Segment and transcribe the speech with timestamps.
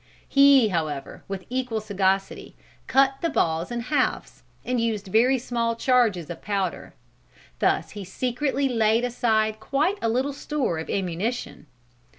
[0.27, 2.55] He however, with equal sagacity,
[2.87, 6.95] cut the balls in halves, and used very small charges of powder.
[7.59, 11.67] Thus he secretly laid aside quite a little store of ammunition.